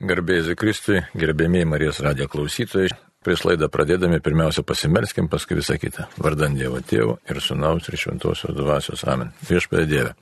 [0.00, 2.88] Garbėjai Kristui, gerbėmiai Marijos radijo klausytojai,
[3.20, 6.06] prieš laidą pradėdami pirmiausia pasimelskim, paskui visą kitą.
[6.16, 9.34] Vardant Dievo Tėvo ir Sūnaus ir Šventosios Dvasios Amen.
[9.44, 10.14] Viešpėdė Dieve.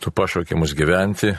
[0.00, 1.34] Tu pašaukė mus gyventi,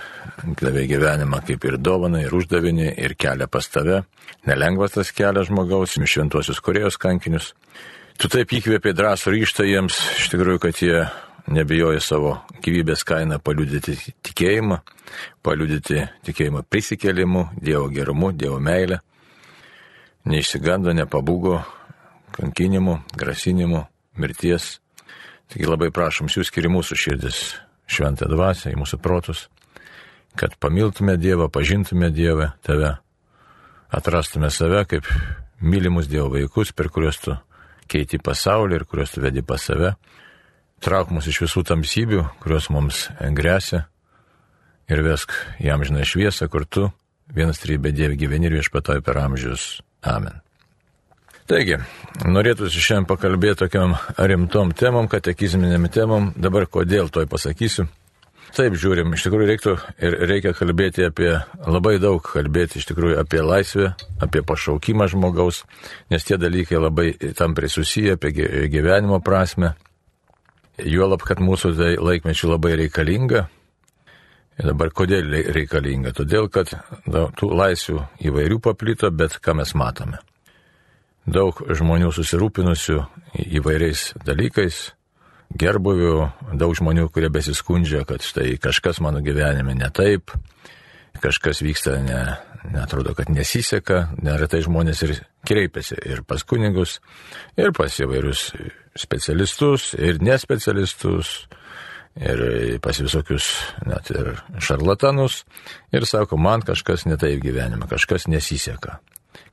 [0.61, 4.03] davė gyvenimą kaip ir dovaną, ir uždavinį, ir kelią pas tave.
[4.45, 7.55] Nelengvas tas kelias žmogaus, šventosios Korejos kankinius.
[8.21, 11.07] Tu taip įkvėpė drąsų ryštą jiems, iš tikrųjų, kad jie
[11.51, 13.95] nebijoja savo gyvybės kainą paliudyti
[14.25, 14.79] tikėjimą,
[15.45, 18.99] paliudyti tikėjimą prisikėlimu, Dievo gerumu, Dievo meilę.
[20.27, 21.61] Neišsigando, nepabūgo
[22.35, 23.85] kankinimu, grasinimu,
[24.19, 24.77] mirties.
[25.47, 27.41] Taigi labai prašom, siūskir į mūsų širdis
[27.87, 29.45] šventą dvasę, į mūsų protus,
[30.35, 32.97] kad pamiltume Dievą, pažintume Dievą, tave,
[33.87, 35.07] atrastume save kaip
[35.63, 37.37] mylimus Dievo vaikus, per kuriuos tu
[37.87, 39.95] keiti pasaulį ir kuriuos tu vedi pas save
[40.83, 43.85] trauk mus iš visų tamsybių, kurios mums grėsia
[44.87, 46.89] ir vesk jam žinai šviesą, kur tu
[47.33, 49.81] vienas trybė Dievi gyveni ir viešpatoj per amžius.
[50.07, 50.41] Amen.
[51.47, 51.77] Taigi,
[52.27, 57.87] norėtųsi šiandien pakalbėti tokiam rimtom temom, katekizminėm temom, dabar kodėl toj pasakysiu.
[58.55, 59.73] Taip žiūrim, iš tikrųjų reiktų
[60.07, 61.29] ir reikia kalbėti apie,
[61.67, 63.89] labai daug kalbėti iš tikrųjų apie laisvę,
[64.23, 65.61] apie pašaukimą žmogaus,
[66.11, 68.31] nes tie dalykai labai tam prisusiję, apie
[68.71, 69.73] gyvenimo prasme,
[70.77, 73.47] Juolab, kad mūsų laikmečių labai reikalinga.
[74.57, 76.13] Ir dabar kodėl reikalinga?
[76.17, 76.69] Todėl, kad
[77.05, 80.21] tų laisvių įvairių paplito, bet ką mes matome.
[81.27, 82.99] Daug žmonių susirūpinusių
[83.57, 84.77] įvairiais dalykais,
[85.57, 86.13] gerbuvių,
[86.55, 90.31] daug žmonių, kurie besiskundžia, kad štai kažkas mano gyvenime ne taip,
[91.21, 92.21] kažkas vyksta, ne,
[92.73, 95.13] netrodo, kad nesiseka, neretai žmonės ir
[95.47, 96.97] kreipiasi ir pas kunigus,
[97.59, 98.51] ir pas įvairius
[98.97, 101.47] specialistus, ir nespecialistus,
[102.17, 103.49] ir pas visokius
[103.85, 105.43] net ir šarlatanus,
[105.93, 108.99] ir sako, man kažkas netaip gyvenime, kažkas nesiseka.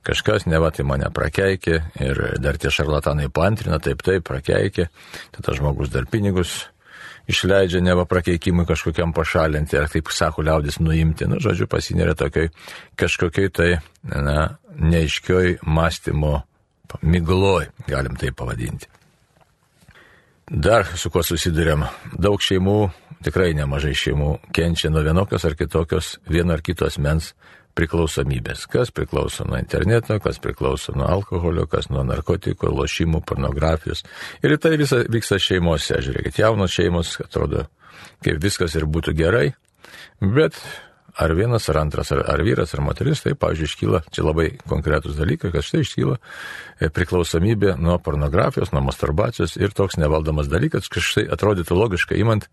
[0.05, 4.87] Kažkas nevatai mane prakeikė ir dar tie šarlatanai pantrina, taip taip prakeikė,
[5.33, 6.65] tada žmogus dar pinigus
[7.27, 11.27] išleidžia neva prakeikimui kažkokiam pašalinti, ar kaip sako liaudis, nuimti.
[11.29, 12.51] Nu, žodžiu, pasineria tokiai
[12.99, 13.71] kažkokiai tai
[14.03, 16.35] na, neiškioj mąstymo
[17.01, 18.87] migloj, galim tai pavadinti.
[20.45, 21.87] Dar su kuo susidurėm,
[22.21, 22.79] daug šeimų,
[23.25, 27.33] tikrai nemažai šeimų kenčia nuo vienokios ar kitokios vieno ar kitos mens
[27.75, 28.65] priklausomybės.
[28.71, 34.05] Kas priklauso nuo interneto, kas priklauso nuo alkoholio, kas nuo narkotikų, lošimų, pornografijos.
[34.43, 35.99] Ir tai visa vyksta šeimose.
[36.05, 37.67] Žiūrėkit, jaunos šeimos, atrodo,
[38.25, 39.47] kaip viskas ir būtų gerai,
[40.21, 40.59] bet
[41.17, 45.15] ar vienas, ar antras, ar, ar vyras, ar moteris, tai, pavyzdžiui, iškyla, čia labai konkretus
[45.15, 51.05] dalykai, kad štai iškyla e, priklausomybė nuo pornografijos, nuo masturbacijos ir toks nevaldomas dalykas, kad
[51.05, 52.49] štai atrodytų logiškai imant,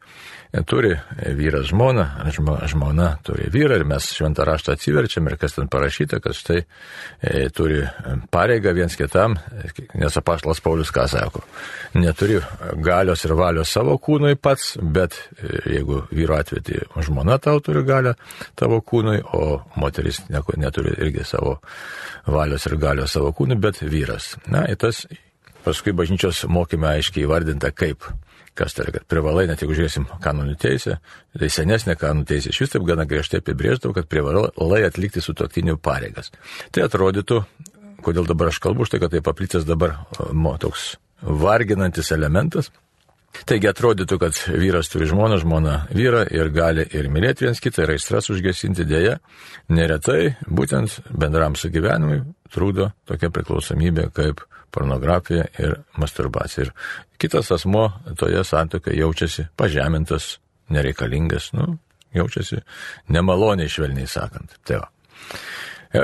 [0.53, 0.93] e, turi
[1.39, 2.07] vyras žmoną,
[2.71, 7.49] žmona turi vyrą ir mes šventą raštą atsiverčiam ir kas ten parašyta, kad štai e,
[7.51, 7.83] turi
[8.31, 9.37] pareigą viens kitam,
[9.99, 11.43] nes apaštalas Paulius ką sako,
[11.99, 12.39] neturi
[12.79, 15.19] galios ir valios savo kūnui pats, bet
[15.67, 18.15] jeigu vyro atveju tai žmona tau turi galę,
[18.59, 21.59] tavo kūnui, o moteris neturi irgi savo
[22.27, 24.37] valios ir galios savo kūnui, bet vyras.
[24.47, 25.07] Na, ir tas
[25.65, 28.07] paskui bažnyčios mokyme aiškiai įvardinta kaip.
[28.53, 30.99] Kas tai yra, kad privalai, net jeigu žiūrėsim kanonų teisę,
[31.41, 35.79] tai senesnė kanonų teisė iš vis taip gana griežtai apibrėždavo, kad privalai atlikti su toktinių
[35.81, 36.29] pareigas.
[36.69, 37.39] Tai atrodytų,
[38.05, 40.03] kodėl dabar aš kalbu, štai kad tai paplitęs dabar
[40.37, 42.69] mo, toks varginantis elementas,
[43.49, 47.95] Taigi atrodytų, kad vyras turi žmoną, žmona vyrą ir gali ir mylėti viens kitą, ir
[47.95, 49.17] aistras užgesinti dėja.
[49.73, 52.21] Neretai būtent bendram sugyvenimui
[52.53, 56.69] trūdo tokia priklausomybė kaip pornografija ir masturbacija.
[56.69, 57.89] Ir kitas asmo
[58.21, 60.37] toje santokoje jaučiasi pažemintas,
[60.73, 61.79] nereikalingas, nu,
[62.15, 62.61] jaučiasi
[63.13, 64.57] nemaloniai švelniai sakant.
[64.65, 64.89] Tai va.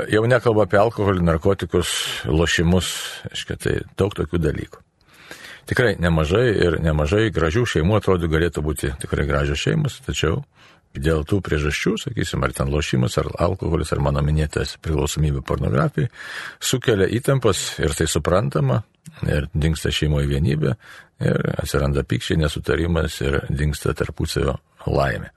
[0.09, 1.93] Jau nekalba apie alkoholį, narkotikus,
[2.29, 2.91] lošimus,
[3.31, 4.85] aiškiai, tai daug tokių dalykų.
[5.69, 10.41] Tikrai nemažai ir nemažai gražių šeimų atrodo galėtų būti tikrai gražios šeimos, tačiau
[10.97, 16.09] dėl tų priežasčių, sakysim, ar ten lošimas, ar alkoholis, ar mano minėtas priklausomybė pornografijai,
[16.57, 18.81] sukelia įtampas ir tai suprantama,
[19.29, 20.73] ir dinksta šeimoje vienybė,
[21.29, 24.57] ir atsiranda pykščiai, nesutarimas ir dinksta tarpusavio
[24.87, 25.29] laimė.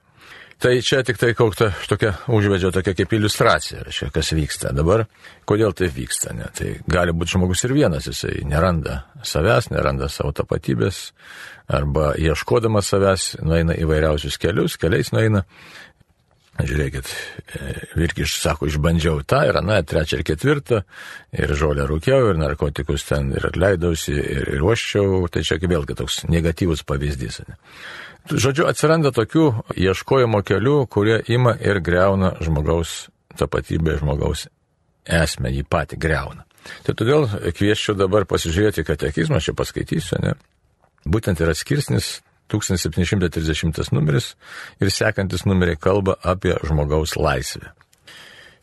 [0.61, 4.73] Tai čia tik tai kokta tokia užvedžiau tokia kaip iliustracija, reiškia, kas vyksta.
[4.75, 5.05] Dabar,
[5.49, 6.35] kodėl tai vyksta?
[6.37, 6.49] Ne?
[6.55, 11.09] Tai gali būti žmogus ir vienas, jisai neranda savęs, neranda savo tapatybės,
[11.67, 15.43] arba ieškodamas savęs nueina įvairiausius kelius, keliais nueina.
[16.53, 17.07] Žiūrėkit,
[17.57, 20.83] e, Virkiš sako, išbandžiau tą ir aną, trečią ir ketvirtą,
[21.33, 26.19] ir žolę rūkiau, ir narkotikus ten ir atleidausi, ir, ir ruoščiau, tai čia vėlgi toks
[26.29, 27.41] negatyvus pavyzdys.
[27.49, 27.57] Ne?
[28.31, 34.47] Žodžiu, atsiranda tokių ieškojimo kelių, kurie ima ir greuna žmogaus tapatybę žmogaus
[35.03, 36.45] esmę, jį patį greuna.
[36.87, 40.37] Tai todėl kvieščiau dabar pasižiūrėti katekizmą, čia paskaitysiu, ne?
[41.03, 42.21] Būtent yra skirsnis
[42.53, 44.33] 1730 numeris
[44.79, 47.73] ir sekantis numeriai kalba apie žmogaus laisvę.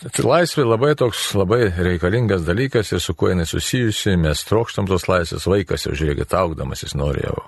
[0.00, 5.10] Tai laisvė labai toks labai reikalingas dalykas ir su kuo jinai susijusi, mes trokštam tos
[5.12, 7.42] laisvės, vaikas jau žiūrėkit, augdamas jis nori jau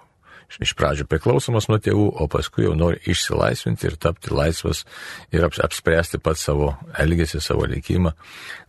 [0.62, 4.84] iš pradžių priklausomas nuo tėvų, o paskui jau nori išsilaisvinti ir tapti laisvas
[5.32, 8.14] ir apspręsti pat savo elgesį, savo likimą.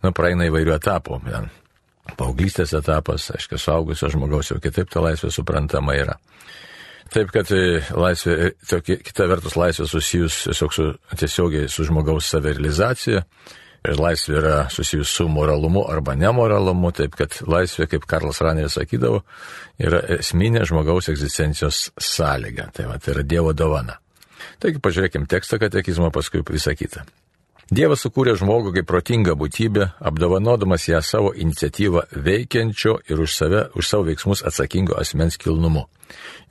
[0.02, 1.20] Nu, praeina įvairių etapų.
[2.18, 6.18] Paauglystės etapas, aiškiai, suaugusio žmogaus jau kitaip ta laisvė suprantama yra.
[7.12, 10.86] Taip, kad e, laisvė, e, kita vertus laisvė susijus tiesiog su,
[11.20, 13.24] tiesiogiai su žmogaus savirealizacija.
[13.84, 19.20] Ir laisvė yra susijus su moralumu arba nemoralumu, taip kad laisvė, kaip Karlas Raneris sakydavo,
[19.76, 22.70] yra esminė žmogaus egzistencijos sąlyga.
[22.72, 23.98] Tai, va, tai yra Dievo dovana.
[24.62, 27.04] Taigi pažiūrėkime tekstą katekizmo, paskui visą kitą.
[27.72, 33.88] Dievas sukūrė žmogų kaip protingą būtybę, apdovanodamas ją savo iniciatyvą veikiančio ir už, save, už
[33.88, 35.86] savo veiksmus atsakingo asmens kilnumu.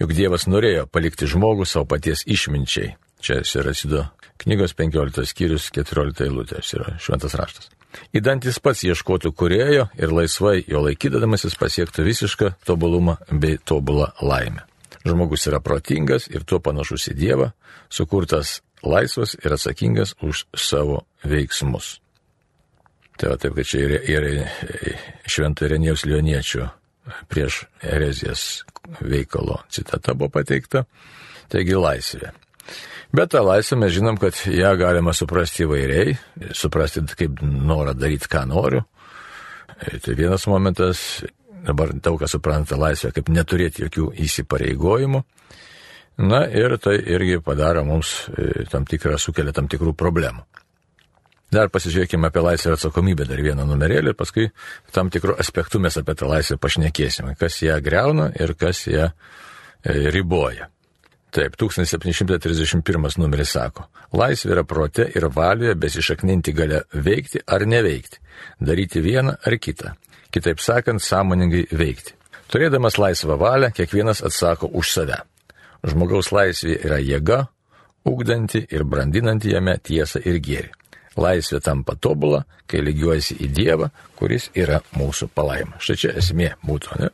[0.01, 2.95] Juk Dievas norėjo palikti žmogų savo paties išminčiai.
[3.23, 4.03] Čia yra Sido
[4.43, 7.69] knygos 15 skyrius 14 eilutė, šis yra šventas raštas.
[8.15, 14.65] Įdantis pats ieškotų kurėjo ir laisvai jo laikydamasis pasiektų visišką tobulumą bei tobulą laimę.
[15.03, 17.49] Žmogus yra protingas ir tuo panašus į Dievą,
[17.91, 21.99] sukurtas laisvas ir atsakingas už savo veiksmus.
[23.19, 24.47] Tai va taip, kad čia yra, yra
[25.29, 26.71] švento Irenijos Lioniečio
[27.29, 28.63] prieš erezijas
[28.99, 30.85] veikalo citata buvo pateikta.
[31.51, 32.31] Taigi laisvė.
[33.13, 36.15] Bet tą laisvę mes žinom, kad ją galima suprasti įvairiai,
[36.57, 38.81] suprasti kaip norą daryti, ką noriu.
[40.01, 41.21] Tai vienas momentas,
[41.67, 45.21] dabar daug kas supranta laisvę kaip neturėti jokių įsipareigojimų.
[46.25, 50.43] Na ir tai irgi padaro mums e, tam tikrą, sukelia tam tikrų problemų.
[51.53, 54.49] Dar pasižiūrėkime apie laisvę ir atsakomybę, dar vieną numerėlį ir paskui
[54.93, 59.13] tam tikrų aspektų mes apie tą laisvę pašnekėsime, kas ją greuna ir kas ją e,
[60.13, 60.72] riboja.
[61.33, 68.19] Taip, 1731 numeris sako, laisvė yra prote ir valioje besišakninti gale veikti ar neveikti,
[68.61, 69.95] daryti vieną ar kitą,
[70.29, 72.13] kitaip sakant, sąmoningai veikti.
[72.53, 75.17] Turėdamas laisvą valią, kiekvienas atsako už save.
[75.89, 77.39] Žmogaus laisvė yra jėga,
[78.05, 80.82] ugdanti ir brandinanti jame tiesą ir gėrį.
[81.19, 85.77] Laisvė tampa tobula, kai lygiuojasi į Dievą, kuris yra mūsų palaima.
[85.83, 87.09] Štai čia esmė būtų, ne?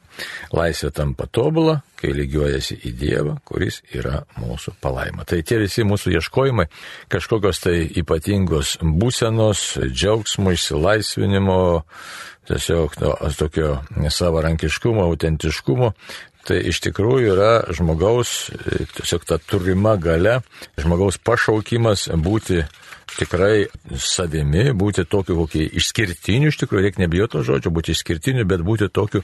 [0.56, 5.26] Laisvė tampa tobula, kai lygiuojasi į Dievą, kuris yra mūsų palaima.
[5.28, 6.70] Tai tie visi mūsų ieškojimai,
[7.12, 11.60] kažkokios tai ypatingos būsenos, džiaugsmo, išsilaisvinimo,
[12.50, 13.76] tiesiog to, tokio
[14.10, 15.92] savarankiškumo, autentiškumo,
[16.48, 18.50] tai iš tikrųjų yra žmogaus,
[18.96, 20.40] tiesiog ta turima gale,
[20.80, 22.64] žmogaus pašaukimas būti
[23.20, 23.68] tikrai
[24.00, 28.90] savimi, būti tokiu, kokį išskirtiniu, iš tikrųjų reikia nebijoti to žodžio, būti išskirtiniu, bet būti
[28.94, 29.24] tokiu,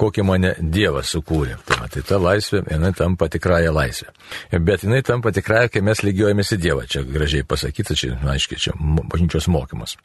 [0.00, 1.58] kokį mane Dievas sukūrė.
[1.68, 4.14] Tai, tai ta laisvė, jinai tampa tikrąją laisvę.
[4.60, 6.86] Bet jinai tampa tikrąją, kai mes lygiuojamės į Dievą.
[6.90, 9.96] Čia gražiai pasakyta, čia, aiškiai, čia bažnyčios mokymas.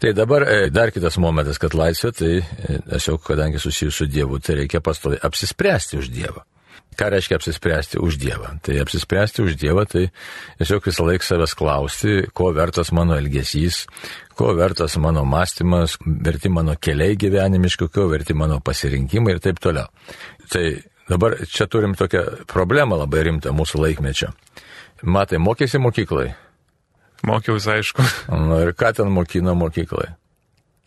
[0.00, 4.38] Tai dabar e, dar kitas momentas, kad laisvė, tai e, tiesiog, kadangi susijusi su Dievu,
[4.40, 6.46] tai reikia pastovi apsispręsti už Dievą.
[6.98, 8.58] Ką reiškia apsispręsti už Dievą?
[8.62, 10.08] Tai apsispręsti už Dievą, tai
[10.58, 13.84] tiesiog visą laiką savęs klausti, ko vertas mano elgesys,
[14.34, 19.88] ko vertas mano mąstymas, verti mano keliai gyvenimiški, ko verti mano pasirinkimai ir taip toliau.
[20.50, 20.64] Tai
[21.08, 24.34] dabar čia turim tokią problemą labai rimtą mūsų laikmečio.
[25.02, 26.34] Matai, mokėsi mokyklai?
[27.26, 28.04] Mokiausi, aišku.
[28.48, 30.14] Na ir ką ten mokino mokyklai?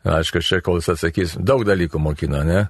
[0.04, 2.66] Aišku, čia kol jis atsakys, daug dalykų mokino, ne?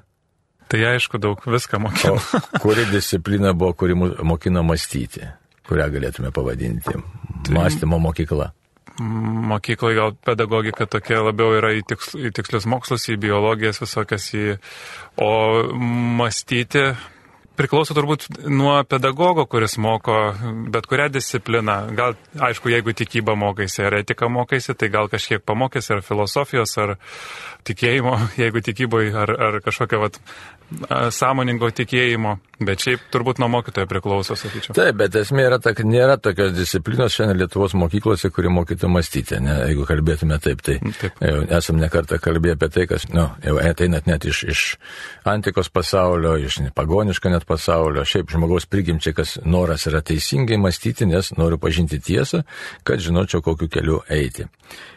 [0.72, 2.18] Tai aišku, daug viską mokino.
[2.18, 5.26] O kuri disciplina buvo, kuri mokino mąstyti,
[5.68, 7.54] kurią galėtume pavadinti tai...
[7.54, 8.52] mąstymo mokykla?
[8.94, 14.60] Mokyklai gal pedagogika tokia labiau yra į, tiks, į tikslius mokslus, į biologijas visokias, į...
[15.18, 15.32] o
[16.20, 16.92] mąstyti
[17.60, 20.18] priklauso turbūt nuo pedagogo, kuris moko
[20.74, 21.78] bet kurią discipliną.
[21.98, 22.18] Gal,
[22.50, 26.96] aišku, jeigu tikybą mokaisi ar etiką mokaisi, tai gal kažkiek pamokysi ar filosofijos, ar
[27.68, 30.20] tikėjimo, jeigu tikyboje, ar, ar kažkokio vat,
[31.14, 34.76] sąmoningo tikėjimo, bet šiaip turbūt nuo mokytojo priklauso, sakyčiau.
[34.78, 39.40] Taip, bet esmė yra ta, kad nėra tokios disciplinos šiandien Lietuvos mokyklose, kuri mokytų mąstyti,
[39.44, 41.20] ne, jeigu kalbėtume taip, tai taip.
[41.24, 44.64] Jau, esam nekartą kalbėję apie tai, kas, nu, jau ateinat net iš, iš
[45.30, 51.34] antikos pasaulio, iš pagoniško net pasaulio, šiaip žmogaus prigimčiai, kas noras yra teisingai mąstyti, nes
[51.38, 52.44] noriu pažinti tiesą,
[52.88, 54.48] kad žinočiau, kokiu keliu eiti.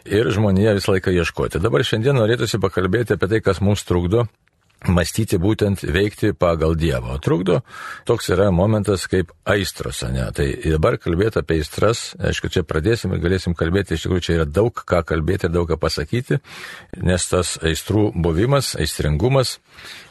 [0.06, 1.60] Ir žmonėje visą laiką ieškoti.
[1.62, 4.26] Dabar šiandien norėtųsi pakalbėti apie tai, kas mums trukdo
[4.84, 7.16] mąstyti būtent veikti pagal Dievą.
[7.16, 7.60] O trukdo
[8.08, 10.28] toks yra momentas kaip aistros, ne?
[10.36, 14.48] Tai dabar kalbėti apie aistras, aišku, čia pradėsim ir galėsim kalbėti, iš tikrųjų čia yra
[14.48, 16.40] daug ką kalbėti daug ką pasakyti,
[17.02, 19.56] nes tas aistrų buvimas, aistringumas,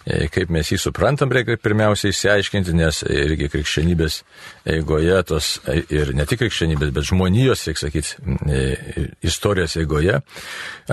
[0.05, 4.19] kaip mes jį suprantam, reikia pirmiausiai išsiaiškinti, nes irgi krikščionybės
[4.75, 5.51] eigoje, tos
[5.89, 10.19] ir ne tik krikščionybės, bet žmonijos, reikia sakyti, e, istorijos eigoje,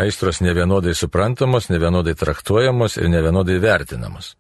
[0.01, 4.35] aistros nevienodai suprantamos, nevienodai traktuojamos ir nevienodai vertinamos.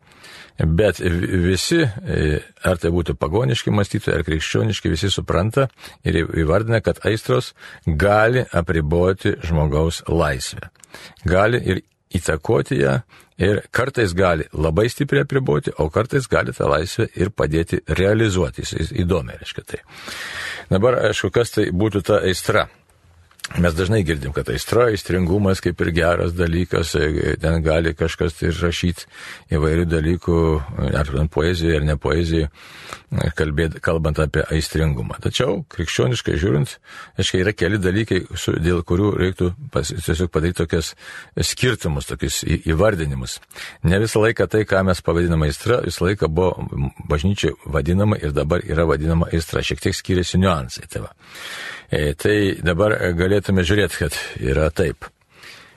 [0.58, 5.68] Bet visi, e, ar tai būtų pagoniški mąstytojai, ar krikščioniški, visi supranta
[6.04, 7.52] ir įvardina, kad aistros
[7.86, 10.68] gali apriboti žmogaus laisvę.
[11.24, 11.80] Gali ir
[12.18, 12.98] įtakoti ją
[13.42, 18.64] ir kartais gali labai stipriai apriboti, o kartais gali tą laisvę ir padėti realizuoti.
[18.66, 19.82] Jis įdomi, reiškia tai.
[20.70, 22.68] Dabar, aišku, kas tai būtų ta aistra.
[23.58, 28.54] Mes dažnai girdim, kad aistra, aistringumas kaip ir geras dalykas, e, ten gali kažkas ir
[28.54, 29.04] rašyti
[29.52, 30.36] įvairių dalykų,
[30.96, 32.48] ar poezijoje, ar ne poezijoje,
[33.36, 35.18] kalbėt, kalbant apie aistringumą.
[35.20, 36.76] Tačiau, krikščioniškai žiūrint,
[37.20, 40.94] aiškiai yra keli dalykai, su, dėl kurių reiktų pas, tiesiog padaryti tokias
[41.36, 43.36] skirtumus, tokius į, įvardinimus.
[43.84, 48.64] Ne visą laiką tai, ką mes pavadiname aistra, visą laiką buvo bažnyčiai vadinama ir dabar
[48.64, 49.66] yra vadinama aistra.
[49.66, 50.88] Šiek tiek skiriasi niuansai.
[50.88, 51.14] Tai va.
[51.92, 55.10] E, tai dabar galėtume žiūrėti, kad yra taip.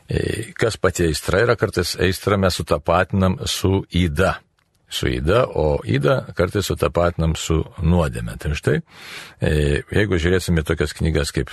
[0.08, 4.38] E, kas pati aistra yra, kartais aistra mes sutapatinam su įda.
[4.90, 8.38] Su įda, o įda kartais sutapatinam su nuodėme.
[8.40, 8.76] Tai štai,
[9.42, 9.52] e,
[9.92, 11.52] jeigu žiūrėsime tokias knygas kaip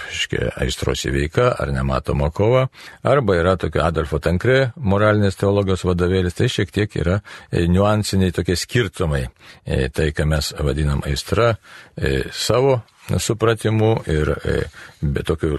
[0.60, 2.66] Aistros įveika ar nematoma kova,
[3.02, 7.20] arba yra tokia Adolfo Tankre moralinės teologijos vadovėlis, tai šiek tiek yra
[7.52, 9.24] niuansiniai tokie skirtumai.
[9.64, 11.54] Tai, ką mes vadinam aistra,
[12.32, 12.82] savo
[13.18, 14.56] supratimu ir e,
[15.02, 15.52] be tokių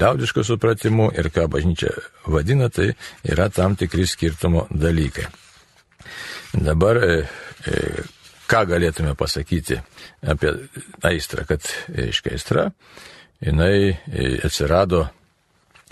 [0.00, 1.92] liaudiškų supratimų ir ką bažnyčia
[2.28, 2.92] vadina, tai
[3.24, 5.26] yra tam tikri skirtumo dalykai.
[6.52, 7.22] Dabar e,
[7.66, 8.02] e,
[8.50, 9.78] ką galėtume pasakyti
[10.26, 10.52] apie
[11.06, 12.66] aistrą, kad, aiškiai, aistra,
[13.40, 13.94] jinai
[14.44, 15.04] atsirado,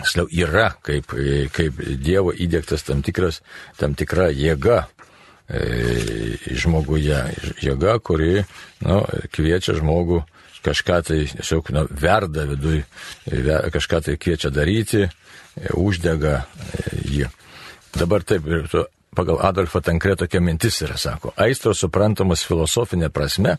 [0.01, 1.15] tiksliau, yra kaip,
[1.55, 3.39] kaip Dievo įdėktas tam, tikras,
[3.79, 4.83] tam tikra jėga
[5.49, 7.23] žmoguje,
[7.63, 8.43] jėga, kuri
[8.85, 8.99] nu,
[9.33, 10.19] kviečia žmogų
[10.61, 12.83] kažką tai tiesiog nu, verda viduj,
[13.73, 15.07] kažką tai kviečia daryti,
[15.73, 16.43] uždega
[17.07, 17.29] jį.
[17.95, 18.45] Dabar taip,
[19.15, 23.57] pagal Adolfą Tankre tokia mintis yra, sako, aistros suprantamos filosofinė prasme,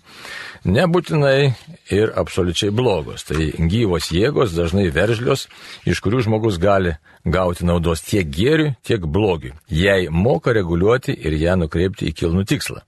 [0.64, 1.52] nebūtinai
[1.94, 3.26] ir absoliučiai blogos.
[3.28, 5.48] Tai gyvos jėgos, dažnai veržlios,
[5.88, 11.58] iš kurių žmogus gali gauti naudos tiek gėriui, tiek blogiui, jei moka reguliuoti ir ją
[11.64, 12.84] nukreipti į kilnų tikslą.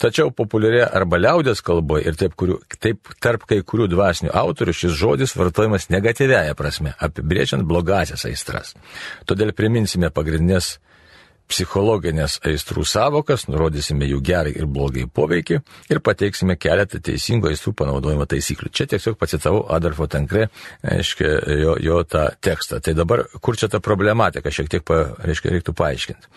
[0.00, 4.96] Tačiau populiarė arba liaudės kalboje ir taip, kurių, taip tarp kai kurių dvasinių autorių šis
[4.96, 8.74] žodis vartojamas negatyviaja prasme, apibrėžiant blogasias aistras.
[9.28, 10.76] Todėl priminsime pagrindinės
[11.50, 15.58] psichologinės aistrų savokas, nurodysime jų gerai ir blogai poveikį
[15.92, 18.70] ir pateiksime keletą teisingų aistrų panaudojimo taisyklių.
[18.74, 20.48] Čia tiesiog pacitavau Adolfo Tankre,
[20.82, 22.80] aiškiai, jo, jo tą tekstą.
[22.82, 26.32] Tai dabar, kur čia ta problematika, šiek tiek, pa, reiškia, reiktų paaiškinti.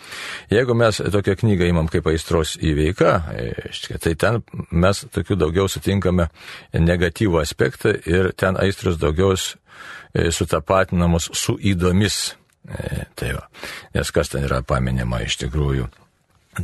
[0.53, 6.29] Jeigu mes tokią knygą įmam kaip aistros įveika, aiškiai, tai ten mes tokių daugiau sutinkame
[6.73, 12.39] negatyvų aspektą ir ten aistros daugiau e, sutapatinamos su įdomis
[12.69, 13.47] E, tai va.
[13.95, 15.87] Nes kas ten yra paminima iš tikrųjų.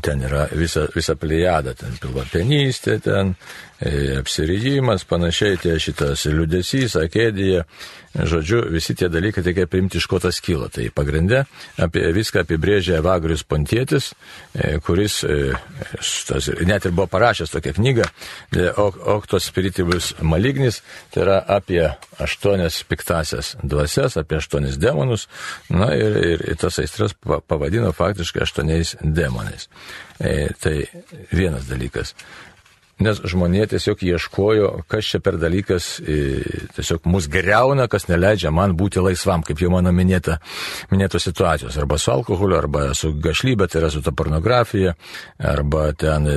[0.04, 3.36] Ten yra visa, visa plėjada, ten pilvapenystė, ten
[3.80, 7.64] e, apsirijimas, panašiai tie šitas liudesys, akėdija,
[8.16, 10.70] Žodžiu, visi tie dalykai reikia priimti iš ko tas kilo.
[10.72, 11.42] Tai pagrindė
[11.84, 14.14] apie viską apibrėžė Evagrius Pontėtis,
[14.56, 15.52] e, kuris e,
[16.30, 18.08] tas, net ir buvo parašęs tokią knygą,
[18.56, 18.70] e,
[19.16, 20.80] Oktos Spiritibus Malignis,
[21.12, 21.84] tai yra apie
[22.24, 25.28] aštuonias piktasias dvasias, apie aštuonis demonus,
[25.68, 29.68] na ir, ir, ir tas aistras pavadino faktiškai aštuoniais demonais.
[30.16, 30.78] Tai
[31.36, 32.14] vienas dalykas
[33.04, 35.88] nes žmonė tiesiog ieškojo, kas čia per dalykas,
[36.78, 40.38] tiesiog mus greuna, kas neleidžia man būti laisvam, kaip jau mano minėta,
[40.94, 44.96] minėtos situacijos, arba su alkoholiu, arba su gašlybė, tai yra su ta pornografija,
[45.40, 46.30] arba ten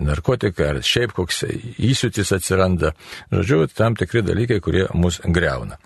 [0.00, 1.44] narkotika, ar šiaip koks
[1.76, 2.94] įsiutis atsiranda.
[3.32, 5.76] Žodžiu, tam tikri dalykai, kurie mus greuna.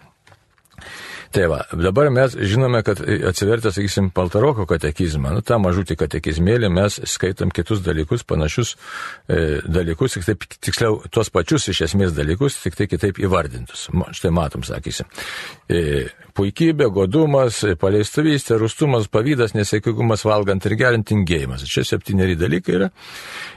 [1.32, 6.98] Tai va, dabar mes žinome, kad atsivertę, sakysim, Paltaroko katekizmą, nu, tą mažutį katekizmėlį mes
[7.08, 8.74] skaitom kitus dalykus, panašius
[9.28, 13.86] e, dalykus, tik taip, tiksliau, tuos pačius iš esmės dalykus, tik tai kitaip įvardintus.
[14.18, 15.08] Štai matom, sakysim.
[15.72, 21.64] E, puikybė, godumas, paleistuvystė, rustumas, pavydas, nesėkigumas, valgant ir geriant tingėjimas.
[21.68, 22.92] Čia septyneri dalykai yra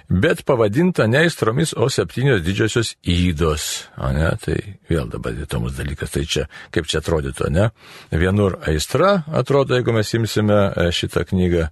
[0.10, 3.88] bet pavadinta ne aistromis, o septynios didžiosios įdos.
[3.98, 4.58] O ne, tai
[4.90, 8.18] vėl dabar įdomus dalykas, tai čia, kaip čia atrodytų, ne, ne?
[8.26, 10.60] Vienur aistra, atrodo, jeigu mes imsime
[10.96, 11.68] šitą knygą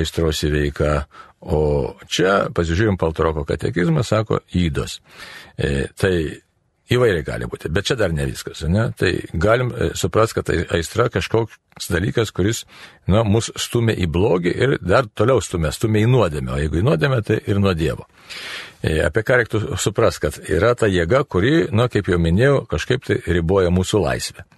[0.00, 0.92] aistros įveiką,
[1.40, 1.62] o
[2.10, 4.98] čia, pasižiūrėjom, Paltaroko katekizmą, sako įdos.
[5.56, 6.14] Tai
[6.90, 8.64] Įvairiai gali būti, bet čia dar ne viskas.
[8.66, 8.88] Ne?
[8.98, 12.64] Tai galim e, suprasti, kad tai aistra kažkoks dalykas, kuris
[13.06, 16.84] na, mus stumia į blogį ir dar toliau stumia, stumia į nuodėmę, o jeigu į
[16.88, 18.08] nuodėmę, tai ir nuo Dievo.
[18.82, 23.06] E, apie ką reiktų suprasti, kad yra ta jėga, kuri, na, kaip jau minėjau, kažkaip
[23.06, 24.49] tai riboja mūsų laisvę.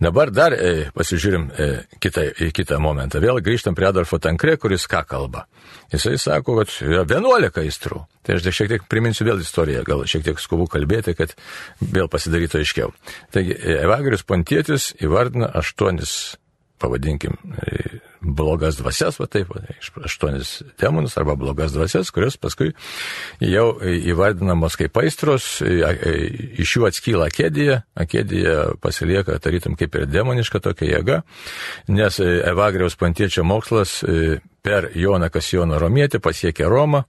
[0.00, 1.68] Dabar dar e, pasižiūrim e,
[2.02, 3.20] kitą, į kitą momentą.
[3.22, 5.46] Vėl grįžtam prie Adolfo Tankre, kuris ką kalba.
[5.92, 8.04] Jisai sako, kad yra 11 aistrų.
[8.26, 11.34] Tai aš šiek tiek priminsiu vėl istoriją, gal šiek tiek skubu kalbėti, kad
[11.80, 12.94] vėl pasidarytų aiškiau.
[13.34, 16.14] Taigi, Evagrius Pontietis įvardina aštuonis,
[16.80, 19.52] pavadinkim, e, blogas dvasias, va taip,
[20.04, 22.72] aštuonis demonus arba blogas dvasias, kurios paskui
[23.40, 30.90] jau įvardinamos kaip aistros, iš jų atskyla akėdija, akėdija pasilieka tarytum kaip ir demoniška tokia
[30.94, 31.20] jėga,
[31.88, 34.00] nes Evagriaus pantiečio mokslas
[34.60, 37.04] per Joną Kasijoną Romietį pasiekė Romą,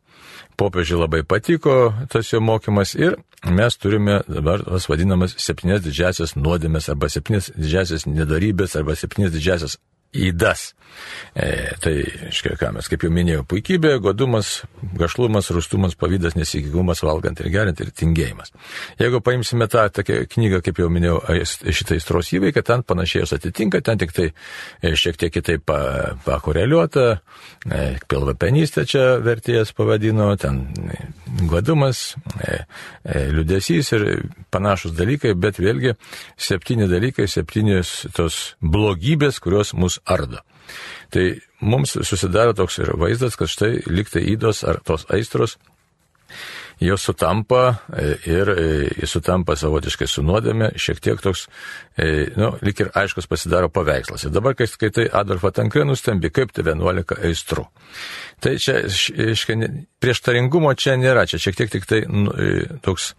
[0.59, 3.17] popiežiui labai patiko tas jo mokymas ir
[3.49, 9.79] mes turime dabar tas vadinamas septynės didžiasias nuodėmės arba septynės didžiasias nedarybės arba septynės didžiasias
[10.13, 10.71] įdas.
[11.33, 11.93] E, tai,
[12.27, 14.65] iškia, ką mes, kaip jau minėjau, puikybė, godumas,
[14.99, 18.51] gašlumas, rustumas, pavydas, nesikigumas, valgant ir geriant ir tingėjimas.
[18.99, 23.79] Jeigu paimsime tą tokią knygą, kaip jau minėjau, šitą įstros įveiką, ten panašiai jos atitinka,
[23.85, 25.71] ten tik tai e, šiek tiek kitaip
[26.25, 27.07] pakoreliuota,
[27.71, 30.65] e, pilvapenystė čia vertėjas pavadino, ten
[31.47, 32.65] godumas, e,
[33.03, 34.05] e, liudesys ir
[34.51, 35.95] panašus dalykai, bet vėlgi
[36.35, 40.41] septyni dalykai, septynios tos blogybės, kurios mus ardo.
[41.12, 41.25] Tai
[41.60, 45.58] mums susidaro toks ir vaizdas, kad štai liktai įdos ar tos aistros
[46.81, 51.45] jos sutampa e, ir e, sutampa savotiškai su nuodėme, šiek tiek toks,
[51.93, 54.25] e, nu, lik ir aiškus pasidaro paveikslas.
[54.25, 57.67] Ir dabar, kai skaitai Adolfą Tankrį, nustembi, kaip tai 11 aistrų.
[58.41, 59.57] Tai čia, iškai,
[60.01, 62.33] prieštaringumo čia nėra, čia šiek tiek tik tai nu,
[62.81, 63.11] toks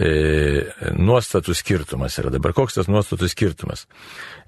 [0.00, 0.64] e,
[0.96, 2.32] nuostatų skirtumas yra.
[2.32, 3.84] Dabar koks tas nuostatų skirtumas?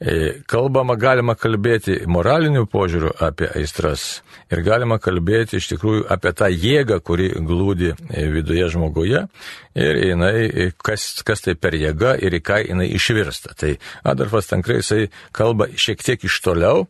[0.00, 6.48] E, kalbama, galima kalbėti moralinių požiūrių apie aistras ir galima kalbėti iš tikrųjų apie tą
[6.52, 9.26] jėgą, kuri glūdi viduje viduje žmoguje
[9.74, 13.54] ir jinai, kas, kas tai per jėga ir į ką jinai išvirsta.
[13.56, 16.86] Tai Adolfas Tankrai jisai kalba šiek tiek iš toliau,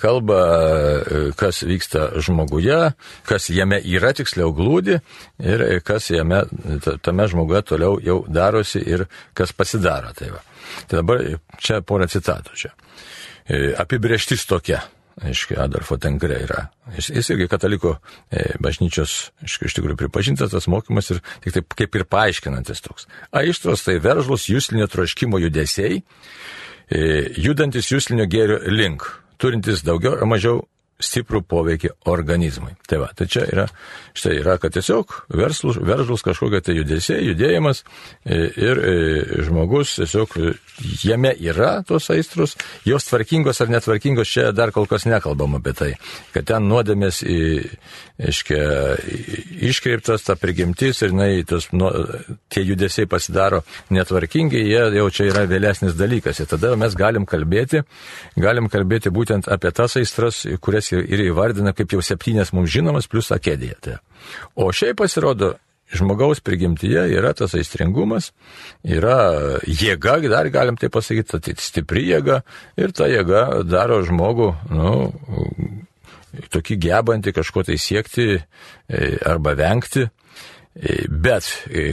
[0.00, 0.38] kalba,
[1.36, 2.94] kas vyksta žmoguje,
[3.28, 5.00] kas jame yra tiksliau glūdi
[5.42, 6.44] ir kas jame,
[7.02, 10.14] tame žmoguje toliau jau darosi ir kas pasidaro.
[10.16, 10.42] Tai, va.
[10.88, 11.24] tai dabar
[11.58, 12.74] čia porą citatų čia.
[13.82, 14.80] Apibrieštis tokia
[15.22, 16.66] aiškiai, Adolfo Tenkre yra.
[16.96, 17.96] Jis, jis irgi kataliko
[18.30, 23.08] e, bažnyčios, aiškiai, iš tikrųjų pripažintas tas mokymas ir tik taip kaip ir paaiškinantis toks.
[23.36, 26.02] Aistros tai veržlus jūslinio troškimo judesiai,
[26.90, 27.02] e,
[27.40, 29.06] judantis jūslinio gėrio link,
[29.38, 30.64] turintis daugiau ar mažiau
[31.02, 32.74] stiprų poveikį organizmui.
[32.88, 33.64] Tai va, tai čia yra,
[34.16, 38.94] štai yra, kad tiesiog verslus, veržlus kažkokia tai judesė, judėjimas e, ir e,
[39.46, 40.54] žmogus tiesiog e,
[41.02, 45.90] jame yra tos aistrus, jos tvarkingos ar netvarkingos, čia dar kol kas nekalbam apie tai,
[46.34, 47.40] kad ten nuodėmės į,
[48.30, 48.62] iškia,
[49.70, 51.90] iškreiptas ta prigimtis ir na, tos, nu,
[52.52, 56.40] tie judesiai pasidaro netvarkingi, jie jau čia yra vėlesnis dalykas.
[56.40, 57.82] Ir tada mes galim kalbėti,
[58.38, 63.06] galim kalbėti būtent apie tas aistras, kurias kurias ir įvardina kaip jau septynės mums žinomas,
[63.06, 63.74] plus akedija.
[63.80, 63.98] Tai.
[64.56, 65.56] O šiaip pasirodo,
[65.92, 68.32] žmogaus prigimtyje yra tas aistringumas,
[68.84, 72.42] yra jėga, dar galim tai pasakyti, tai stipri jėga
[72.76, 74.94] ir ta jėga daro žmogų, nu,
[76.50, 80.08] tokį gebantį kažko tai siekti e, arba vengti.
[80.74, 81.46] Bet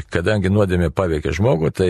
[0.09, 1.89] kadangi nuodėmė paveikia žmogų, tai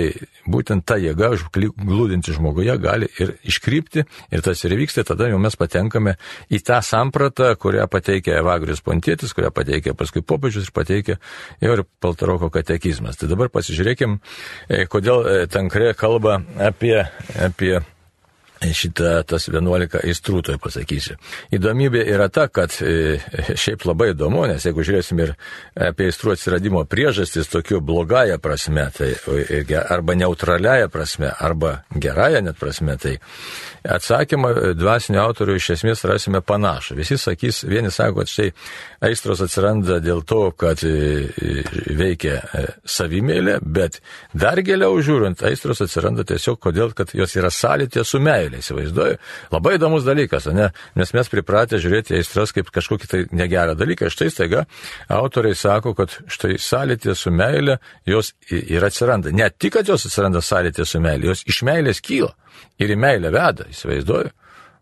[0.52, 5.56] būtent ta jėga glūdinti žmoguje gali ir iškrypti ir tas ir vyksta, tada jau mes
[5.56, 6.18] patenkame
[6.52, 11.18] į tą sampratą, kurią pateikia Evagrius Pontėtis, kurią pateikia paskui popiežius ir pateikia
[11.64, 13.16] ir Paltaroko katekizmas.
[13.22, 14.20] Tai dabar pasižiūrėkim,
[14.68, 16.98] e, kodėl e, Tankrė kalba apie,
[17.40, 17.78] apie
[18.69, 21.17] šitą tas 11 aistrų, tai pasakysiu.
[21.54, 23.17] Įdomybė yra ta, kad e,
[23.58, 25.34] šiaip labai įdomu, nes jeigu žiūrėsim ir
[25.89, 32.60] apie aistrų atsiradimo priežastis tokiu blogąją prasme, tai e, arba neutraliąją prasme, arba gerąją net
[32.62, 33.15] prasme, tai
[33.82, 37.00] atsakymą dvasinio autorių iš esmės rasime panašų.
[37.02, 38.52] Visi sakys, vieni sako, kad štai
[39.10, 41.26] aistros atsiranda dėl to, kad e,
[41.97, 42.38] veikia
[42.86, 44.02] savimėlė, bet
[44.38, 49.18] dar giliau žiūrint, aistros atsiranda tiesiog kodėl, kad jos yra sąlytė su meilė meilė, įsivaizduoju.
[49.52, 50.72] Labai įdomus dalykas, ne?
[50.96, 54.10] nes mes pripratę žiūrėti aistras kaip kažkokį tai negerą dalyką.
[54.12, 54.66] Štai staiga
[55.10, 59.32] autoriai sako, kad štai sąlytė su meilė jos ir atsiranda.
[59.32, 62.34] Ne tik, kad jos atsiranda sąlytė su meilė, jos iš meilės kyla
[62.80, 64.32] ir į meilę veda, įsivaizduoju.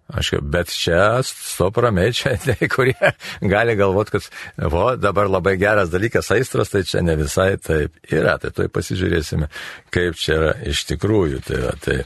[0.10, 3.12] Aš, bet čia stop ramiai, čia tai, kurie
[3.45, 8.39] gali galvoti, kad vo, dabar labai geras dalykas aistras, tai čia ne visai taip yra.
[8.41, 9.51] Tai tai pasižiūrėsime,
[9.93, 11.43] kaip čia yra iš tikrųjų.
[11.45, 11.99] Tai, va, tai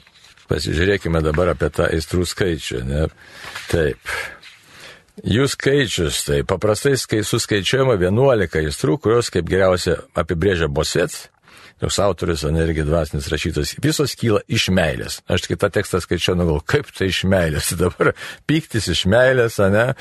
[0.50, 2.82] pasižiūrėkime dabar apie tą aistrų skaičių.
[2.88, 3.04] Ne?
[3.72, 4.16] Taip.
[5.24, 11.28] Jų skaičius, tai paprastai kai suskaičiuojama 11 aistrų, kurios kaip geriausia apibrėžia Bosets,
[11.84, 15.20] toks autorius, o ne irgi dvasinis rašytas, visos kyla iš meilės.
[15.30, 17.74] Aš tik tą tekstą skaičiau, nu gal kaip tai iš meilės.
[17.84, 18.14] Dabar
[18.50, 19.92] pyktis iš meilės, ne,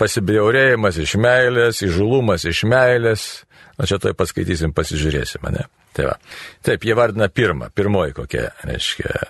[0.00, 3.26] pasibjaurėjimas iš meilės, įžulumas iš meilės.
[3.80, 5.66] O čia tai paskaitysim, pasižiūrėsim, ne.
[5.92, 6.16] Tai va.
[6.64, 9.26] Taip, jie vardina pirmą, pirmoji kokia, reiškia,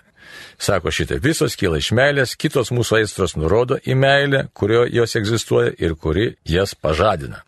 [0.62, 5.72] Sako šitai, visos kyla iš meilės, kitos mūsų aistros nurodo į meilę, kurio jos egzistuoja
[5.82, 7.40] ir kuri jas pažadina.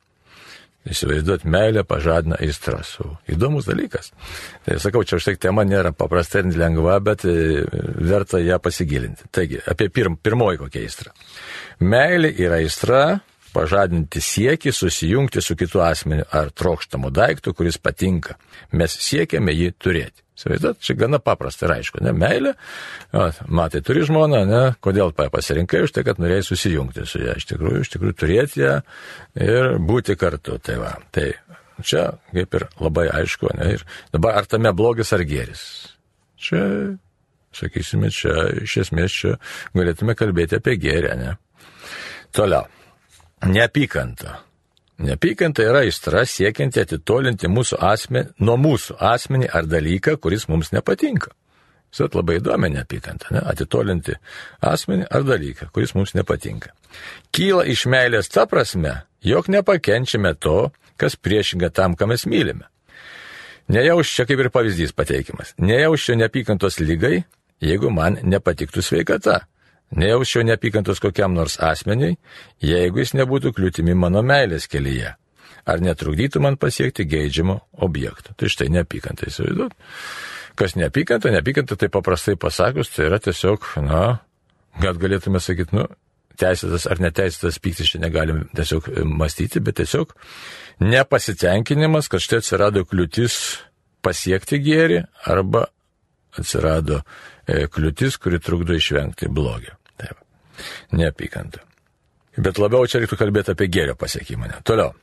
[0.90, 2.96] Įsivaizduot, meilė pažadina aistras.
[3.31, 4.11] Įdomus dalykas.
[4.66, 7.62] Tai sakau, čia už tai tema nėra paprasta ir lengva, bet e,
[8.03, 9.31] verta ją pasigilinti.
[9.31, 11.14] Taigi, apie pirm, pirmoji kokia aistra.
[11.87, 13.05] Meilė yra aistra,
[13.55, 18.35] pažadinti siekį susijungti su kitu asmeniu ar trokštamu daiktu, kuris patinka.
[18.74, 20.23] Mes siekiame jį turėti.
[20.35, 22.57] Įsivaizduot, čia gana paprasta ir aišku, ne, meilė,
[23.47, 27.83] matai, turi žmoną, ne, kodėl pasirinkai už tai, kad norėjai susijungti su ją, iš tikrųjų,
[27.85, 28.73] iš tikrųjų turėti ją
[29.38, 31.29] ir būti kartu, tai va, tai
[31.87, 35.62] čia kaip ir labai aišku, ne, ir dabar ar tame blogis ar geris.
[36.42, 36.64] Čia,
[37.55, 39.37] sakysime, čia iš esmės čia
[39.79, 41.37] galėtume kalbėti apie gerę, ne.
[42.35, 42.66] Toliau,
[43.47, 44.40] neapykanta.
[44.98, 51.33] Neapykanta yra aistra siekianti atitolinti mūsų asmenį, nuo mūsų asmenį ar dalyką, kuris mums nepatinka.
[51.94, 53.42] Jis labai įdomi neapykanta, ne?
[53.50, 54.16] atitolinti
[54.66, 56.72] asmenį ar dalyką, kuris mums nepatinka.
[57.35, 62.66] Kyla iš meilės ta prasme, jog nepakenčiame to, kas priešinga tam, ką mes mylime.
[63.70, 65.54] Nejauščia kaip ir pavyzdys pateikimas.
[65.59, 67.22] Nejauščia neapykantos lygai,
[67.62, 69.40] jeigu man nepatiktų sveikata.
[69.94, 72.16] Nejausčiau neapykantos kokiam nors asmeniai,
[72.62, 75.14] jeigu jis nebūtų kliūtimi mano meilės kelyje.
[75.64, 78.35] Ar netrukdytų man pasiekti geidžiamo objekto.
[78.37, 79.76] Tai štai neapykanta, įsivaizduot.
[80.61, 84.02] Kas neapykanta, neapykanta, tai paprastai pasakus, tai yra tiesiog, na,
[84.83, 85.87] gal galėtume sakyti, nu,
[86.40, 90.14] teisėtas ar neteisėtas pyktis čia negalim tiesiog e, mąstyti, bet tiesiog
[90.83, 93.38] nepasitenkinimas, kad štai atsirado kliūtis
[94.04, 95.68] pasiekti gėrį arba
[96.38, 97.00] atsirado
[97.46, 99.78] e, kliūtis, kuri trukdo išvengti blogio.
[100.94, 101.62] Neapykanta.
[102.36, 104.50] Bet labiau čia reiktų kalbėti apie gėrio pasiekimą.
[104.50, 104.60] Ne?
[104.66, 104.94] Toliau.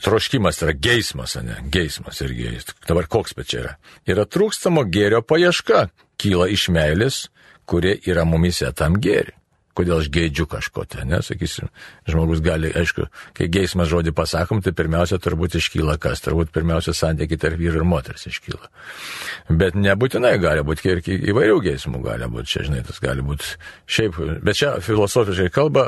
[0.00, 1.58] Troškimas yra geismas, ne?
[1.72, 2.70] Geismas ir gėris.
[2.86, 3.74] Dabar koks bet čia yra?
[4.08, 5.88] Yra trūkstamo gėrio paieška.
[6.20, 7.24] Kyla iš meilės,
[7.68, 9.39] kurie yra mumise tam gėri
[9.78, 11.70] kodėl aš geidžiu kažko ten, nesakysim.
[12.08, 13.06] Žmogus gali, aišku,
[13.36, 17.86] kai geismas žodį pasakom, tai pirmiausia turbūt iškyla kas, turbūt pirmiausia santykiai tarp vyru ir
[17.86, 18.70] moters iškyla.
[19.62, 21.02] Bet nebūtinai gali būti ir
[21.32, 23.54] įvairių geismų gali būti, čia žinai, tas gali būti
[23.90, 25.86] šiaip, bet čia filosofiškai kalba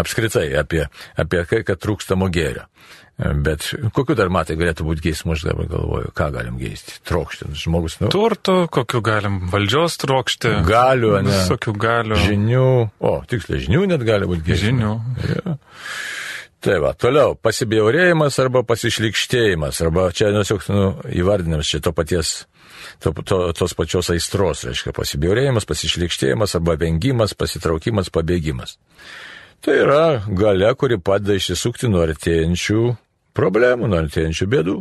[0.00, 0.86] apskritai apie,
[1.20, 2.68] apie tai, kad trūkstamo gėrio.
[3.14, 6.96] Bet kokiu dar matai galėtų būti geismų, aš dabar galvoju, ką galim geisti?
[7.06, 7.52] Trokšti.
[7.60, 8.08] Žmogus, nu.
[8.10, 10.50] Turto, kokiu galim valdžios trokšti.
[10.66, 11.30] Galių, ne.
[11.30, 12.18] Visokių galių.
[12.24, 12.66] Žinių.
[12.98, 14.66] O, tiksliai, žinių net gali būti geismų.
[14.66, 14.92] Žinių.
[15.30, 15.54] Ja.
[16.64, 22.32] Tai va, toliau, pasibjaurėjimas arba pasišlikštėjimas, arba čia tiesiog nu, įvardinimas čia to paties,
[23.04, 28.78] to, to, tos pačios aistros, reiškia, pasibjaurėjimas, pasišlikštėjimas arba vengimas, pasitraukimas, pabėgimas.
[29.64, 32.80] Tai yra gale, kuri padeda išsisukti nuo artėjančių
[33.36, 34.74] problemų, nuo artėjančių bėdų.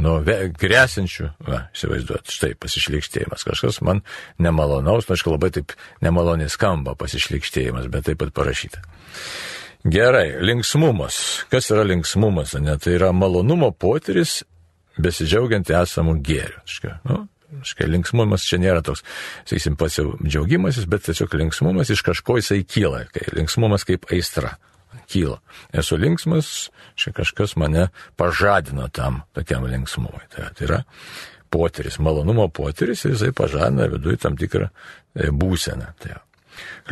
[0.00, 4.00] Nuo grėsinčių, va, įsivaizduot, štai pasišlikštėjimas, kažkas man
[4.40, 8.80] nemalonaus, nu, aišku, labai taip nemaloniai skamba pasišlikštėjimas, bet taip pat parašyta.
[9.84, 11.18] Gerai, linksmumas.
[11.52, 12.56] Kas yra linksmumas?
[12.64, 12.78] Ne?
[12.80, 14.40] Tai yra malonumo potyris
[15.00, 16.64] besidžiaugiant esamų gėrių.
[17.08, 17.22] Nu,
[17.66, 19.02] Škai linksmumas čia nėra toks,
[19.48, 23.04] sakysim, pasidžiaugimasis, bet tiesiog linksmumas iš kažko jisai kyla.
[23.14, 24.54] Kai linksmumas kaip aistra
[25.10, 25.40] kyla.
[25.74, 27.88] Esu linksmas, čia kažkas mane
[28.20, 30.26] pažadino tam tokiam linksmumui.
[30.34, 30.80] Tai, tai yra
[31.50, 35.92] potyris, malonumo potyris ir jisai pažadina viduje tam tikrą e, būseną.
[35.98, 36.20] Tai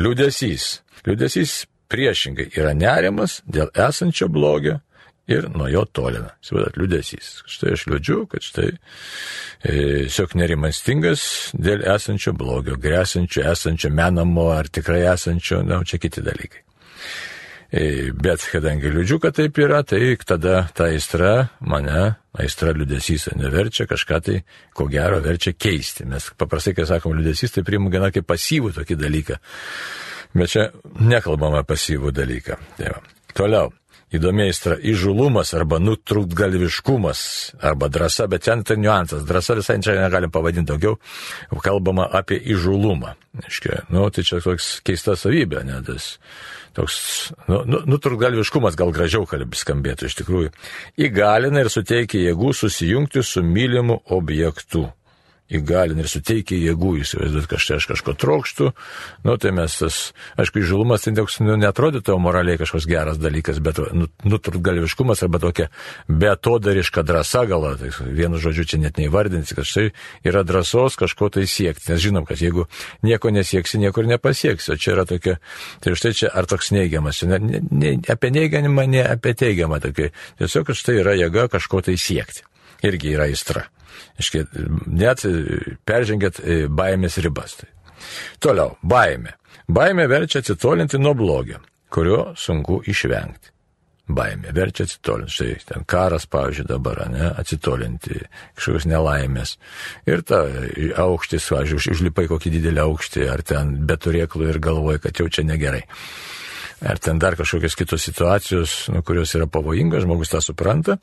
[0.03, 0.69] liūdėsys.
[1.07, 4.81] Liūdėsys priešingai yra nerimas dėl esančio blogio
[5.29, 6.33] ir nuo jo tolina.
[6.43, 7.33] Įsivaizduot, liūdėsys.
[7.51, 8.79] Štai aš liūdžiu, kad štai e,
[9.69, 11.25] tiesiog e, nerimastingas
[11.57, 16.65] dėl esančio blogio, grėsančio, esančio menamo ar tikrai esančio, na, čia kiti dalykai.
[17.69, 17.83] E,
[18.17, 24.21] bet kadangi liūdžiu, kad taip yra, tai tada ta aistra mane, aistra liūdėsys neverčia kažką
[24.25, 24.39] tai,
[24.73, 26.09] ko gero, verčia keisti.
[26.09, 29.37] Mes paprastai, kai sakom liūdėsys, tai priimu gana kaip pasyvų tokį dalyką.
[30.39, 32.57] Bet čia nekalbama pasyvų dalyką.
[32.81, 33.05] Tai va.
[33.37, 33.69] Toliau.
[34.09, 37.21] Įdomi aistra įžulumas arba nutrūktgalviškumas
[37.61, 39.27] arba drąsa, bet ten tai niuansas.
[39.29, 40.97] Drąsa visai čia negalim pavadinti daugiau.
[41.65, 43.13] Kalbama apie įžulumą.
[43.45, 46.17] Iškia, nu, tai čia toks keista savybė, ne, tas
[46.79, 46.97] toks,
[47.51, 50.53] nu, nu, nutrukgalviškumas gal gražiau skambėtų iš tikrųjų,
[51.05, 54.87] įgalina ir suteikia jėgų susijungti su mylimu objektu
[55.49, 58.71] įgalina ir suteikia jėgų, įsivaizduot, kad štai aš kažko trokštų,
[59.25, 60.01] nu tai mes tas,
[60.41, 65.69] aišku, įžulumas tai toks, nu, netrodytų moraliai kažkoks geras dalykas, bet nu, nutrūkgalviškumas arba tokia
[66.09, 69.87] betodariška drąsa, gal, tai vienu žodžiu čia net neįvardinsi, kad štai
[70.29, 72.69] yra drąsos kažko tai siekti, nes žinom, kad jeigu
[73.07, 75.39] nieko nesieksi, niekur nepasieksi, o čia yra tokia,
[75.81, 80.13] tai štai čia ar toks neigiamas, ne, ne, ne, apie neigiamą, ne apie teigiamą, tokia,
[80.43, 82.45] tiesiog, štai yra jėga kažko tai siekti.
[82.87, 83.65] Irgi yra aistra.
[84.19, 84.45] Iškia,
[84.87, 85.25] net
[85.89, 87.59] peržengėt e, baimės ribas.
[87.61, 87.69] Tai.
[88.43, 89.35] Toliau, baimė.
[89.69, 91.61] Baimė verčia atsitolinti nuo blogio,
[91.93, 93.53] kurio sunku išvengti.
[94.09, 95.35] Baimė verčia atsitolinti.
[95.35, 98.23] Štai ten karas, pavyzdžiui, dabar, ne, atsitolinti
[98.57, 99.59] kažkokios nelaimės.
[100.09, 100.47] Ir ta
[101.05, 105.45] aukštis, pavyzdžiui, užlipai kokį didelį aukštį, ar ten be turėklų ir galvoja, kad jau čia
[105.45, 105.85] negerai.
[106.89, 111.01] Ar ten dar kažkokios kitos situacijos, nu, kurios yra pavojingos, žmogus tą supranta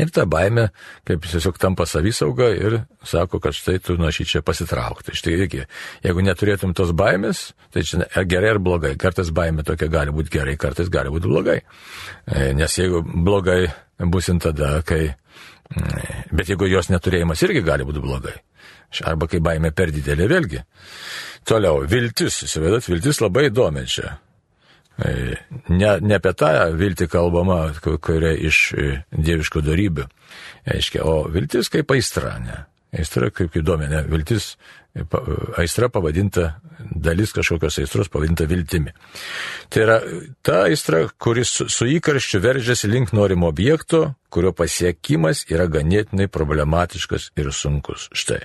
[0.00, 0.70] Ir ta baime,
[1.04, 5.12] kaip tiesiog tampa savisauga ir sako, kad štai tu nuo šį čia pasitraukti.
[5.18, 5.66] Štai irgi,
[6.04, 8.94] jeigu neturėtum tos baimės, tai čia gerai ar blogai.
[9.00, 11.58] Kartais baime tokia gali būti gerai, kartais gali būti blogai.
[12.24, 13.66] E, nes jeigu blogai
[14.08, 15.10] busim tada, kai...
[15.72, 18.34] Mm, bet jeigu jos neturėjimas irgi gali būti blogai.
[19.08, 20.64] Arba kai baime per didelė vėlgi.
[21.48, 24.16] Toliau, viltis, įsivaizduot, viltis labai įdomi čia.
[24.98, 25.36] E,
[25.68, 30.04] ne, ne apie tą viltį kalbama, kuria iš e, dieviškų darybių,
[30.74, 32.58] aiškia, o viltis kaip aistra, ne.
[32.92, 34.02] Aistra kaip įdomi, ne.
[34.12, 34.52] Viltis,
[34.92, 35.06] e,
[35.62, 36.58] aistra pavadinta,
[36.92, 38.92] dalis kažkokios aistros pavadinta viltimi.
[39.72, 39.98] Tai yra
[40.44, 47.32] ta aistra, kuris su, su įkarščiu veržiasi link norimo objekto, kurio pasiekimas yra ganėtinai problematiškas
[47.40, 48.10] ir sunkus.
[48.12, 48.42] Štai.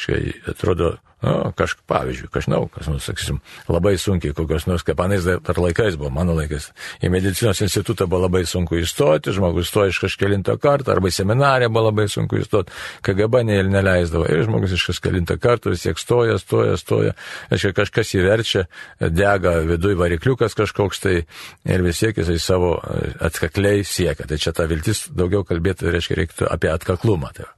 [0.00, 3.38] Štai atrodo, Nu, kažk, pavyzdžiui, kažnau, kas nors, sakysim,
[3.70, 6.66] labai sunkiai, kokios nors, kaip anais dar laikais buvo, mano laikais,
[7.00, 11.70] į medicinos institutą buvo labai sunku įstoti, žmogus stoja iš kažkelinto karto, arba į seminariją
[11.72, 12.74] buvo labai sunku įstoti,
[13.06, 17.16] KGB ne, neleisdavo, ir žmogus iš kažkelinto karto vis tiek stoja, stoja, stoja,
[17.48, 18.66] aiškiai, kažkas įverčia,
[19.00, 21.16] dega viduje varikliukas kažkoks tai
[21.64, 24.28] ir vis tiek jisai savo e, atkakliai siekia.
[24.28, 27.32] Tai čia ta viltis daugiau kalbėti, reiškia, reiktų apie atkaklumą.
[27.36, 27.48] Tai.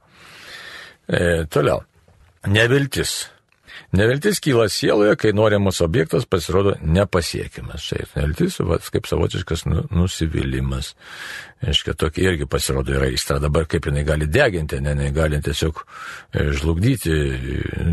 [1.07, 1.83] E, toliau.
[2.47, 3.25] Neviltis.
[3.97, 7.83] Neviltis kyla sieloje, kai norimas objektas pasirodo nepasiekiamas.
[7.83, 10.93] Štai neviltis, va, kaip savotiškas nu, nusivylimas.
[11.57, 13.39] Aiškia, tokia irgi pasirodo yra įstra.
[13.41, 17.13] Dabar kaip jinai gali deginti, ne, jinai gali tiesiog e, žlugdyti,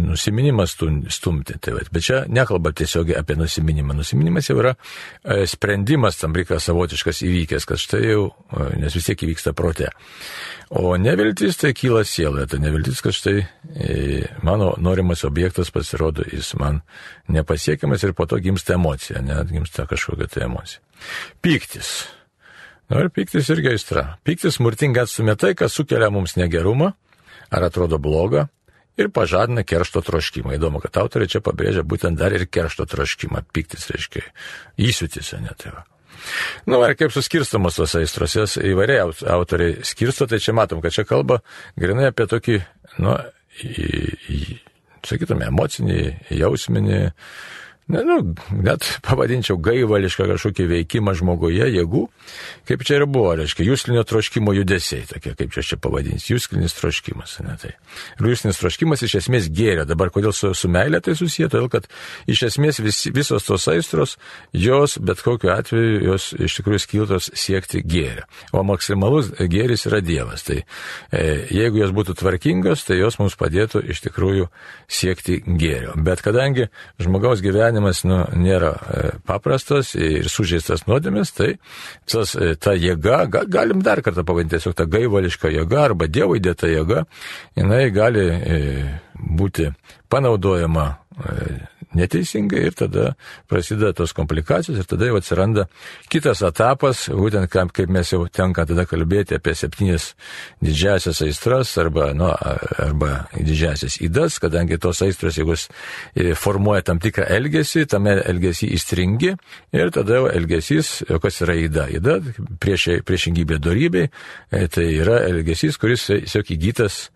[0.02, 0.74] nusiminimas
[1.16, 1.56] stumti.
[1.56, 1.84] Tai, va.
[1.88, 3.96] Bet čia nekalba tiesiog apie nusiminimą.
[3.96, 9.08] Nusiminimas jau yra e, sprendimas tam reikia savotiškas įvykęs, kad štai jau, e, nes vis
[9.08, 9.88] tiek įvyksta prote.
[10.76, 13.94] O neviltis tai kyla sieloje, tai neviltis, kad štai e,
[14.44, 16.82] mano norimas objektas pasirodo, jis man
[17.32, 20.84] nepasiekiamas ir po to gimsta emocija, net gimsta kažkokia tai emocija.
[21.40, 21.94] Pyktis.
[22.92, 24.04] Na ir pyktis irgi aistra.
[24.26, 26.92] Pyktis smurtingai atstumė tai, kas sukelia mums negerumą
[27.54, 28.46] ar atrodo blogą
[29.00, 30.54] ir pažadina keršto troškimą.
[30.58, 33.44] Įdomu, kad autoriai čia pabrėžia būtent dar ir keršto troškimą.
[33.54, 34.24] Pyktis reiškia
[34.76, 35.84] įsiutis, ne tai va.
[36.68, 39.02] Nu, ir kaip suskirstamos tos aistros, jas įvairiai
[39.34, 41.40] autoriai skirsto, tai čia matom, kad čia kalba
[41.80, 42.60] grinai apie tokį,
[43.04, 43.16] nu,
[43.60, 43.74] į,
[44.30, 44.38] į,
[45.04, 46.00] sakytume, emocinį,
[46.38, 47.00] jausminį,
[47.92, 48.18] ne, nu,
[48.64, 52.04] net pavadinčiau gaivališką kažkokį veikimą žmoguje, jėgų,
[52.68, 57.36] kaip čia ir buvo, reiškia, jūslinio troškimo judesiai, tokie, kaip čia čia pavadinsi, jūslinis troškimas,
[57.44, 57.74] ne tai.
[58.18, 61.88] Ir jūslinis troškimas iš esmės gėrė, dabar kodėl su, su meilė tai susiję, todėl kad
[62.30, 64.16] iš esmės vis, visos tos aistros,
[64.52, 68.26] jos bet kokiu atveju, jos iš tikrųjų skiltos siekti gėrio.
[68.54, 70.44] O maksimalus gėris yra Dievas.
[70.46, 71.22] Tai e,
[71.54, 74.48] jeigu jos būtų tvarkingos, tai jos mums padėtų iš tikrųjų
[74.88, 75.94] siekti gėrio.
[76.04, 76.68] Bet kadangi
[77.02, 81.56] žmogaus gyvenimas gyvenimas nu, nėra e, paprastas ir sužeistas nuodėmis, tai
[82.06, 86.36] tas, e, ta jėga, ga, galim dar kartą pavadinti tiesiog tą gaivališką jėgą arba Dievo
[86.38, 87.04] įdėta jėga,
[87.56, 88.60] jinai gali e,
[89.14, 89.72] būti
[90.08, 90.86] panaudojama
[91.98, 93.14] neteisingai ir tada
[93.50, 95.66] prasideda tos komplikacijos ir tada jau atsiranda
[96.12, 100.12] kitas etapas, būtent kaip mes jau tenka tada kalbėti apie septynis
[100.64, 102.30] didžiasias aistras arba, nu,
[102.82, 109.34] arba didžiasias įdas, kadangi tos aistros, jeigu e, formuoja tam tikrą elgesį, tame elgesį įstringi
[109.74, 111.88] ir tada jau elgesys, kas yra įda.
[111.98, 112.18] Įda
[112.62, 114.08] prieš, priešingybė darybei,
[114.50, 117.08] e, tai yra elgesys, kuris tiesiog įgytas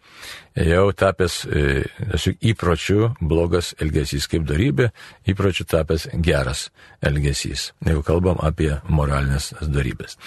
[0.58, 1.64] jau tapęs e,
[2.52, 4.90] įpročių blogas elgesys kaip darybė,
[5.28, 6.68] įpročių tapęs geras
[7.04, 7.72] elgesys.
[7.86, 10.18] Jeigu kalbam apie moralinės darybės.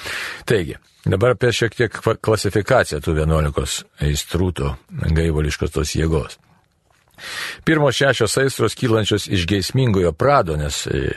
[0.50, 4.76] Taigi, dabar apie šiek tiek klasifikaciją tų 11 aistrūtų
[5.18, 6.40] gaivališkos tos jėgos.
[7.68, 11.10] Pirmos šešios aistros kylančios iš geismingojo prado, nes e,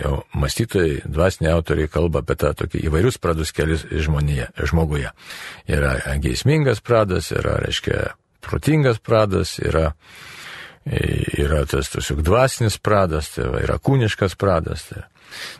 [0.00, 5.14] jau mąstytojai, dvasiniai autoriai kalba apie tą tokį įvairius pradus kelius žmonėje, žmoguje.
[5.70, 9.90] Yra geismingas pradas, yra, reiškia, protingas pradas, yra,
[10.84, 14.88] yra tas tiesiog dvasinis pradas, tai yra kūniškas pradas.
[14.90, 15.06] Tai,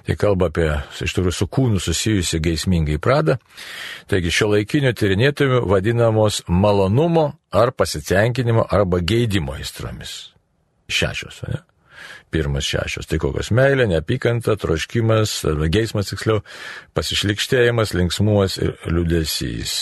[0.07, 0.68] tai kalba apie
[1.05, 3.38] iš tikrųjų su kūnu susijusi geismingai pradą.
[4.11, 10.35] Taigi šio laikinio tyrinėtojų vadinamos malonumo ar pasitenkinimo arba geidimo įstromis.
[10.90, 11.62] Šešios, ne?
[12.35, 13.07] Pirmas šešios.
[13.07, 15.38] Tai kokios meilė, neapykanta, troškimas,
[15.72, 16.42] geismas tiksliau,
[16.98, 19.79] pasišlikštėjimas, linksmumas ir liudesys.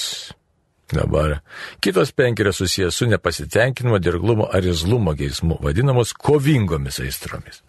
[0.92, 1.38] Dabar
[1.80, 7.62] kitos penki yra susijęs su nepasitenkinimo, dirglumo ar izlumo geismu, vadinamos kovingomis aistromis.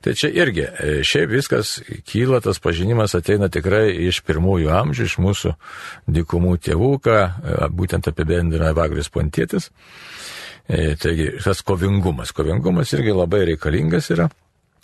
[0.00, 1.74] Tai čia irgi, e, šiaip viskas
[2.08, 5.54] kyla, tas pažinimas ateina tikrai iš pirmųjų amžių, iš mūsų
[6.08, 9.68] dikumų tėvų, ką e, būtent apibendrina Vagris Pontėtis.
[10.70, 14.30] E, taigi, tas kovingumas, kovingumas irgi labai reikalingas yra.